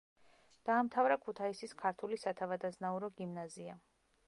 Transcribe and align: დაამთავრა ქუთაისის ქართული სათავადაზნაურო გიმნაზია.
დაამთავრა 0.69 1.17
ქუთაისის 1.25 1.77
ქართული 1.83 2.19
სათავადაზნაურო 2.23 3.13
გიმნაზია. 3.21 3.79